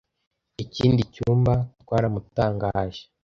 [0.63, 1.53] Ikindi cyumba.
[1.81, 3.03] Twaramutangaje